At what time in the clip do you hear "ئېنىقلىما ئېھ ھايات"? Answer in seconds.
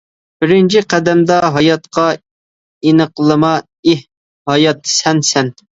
2.91-4.87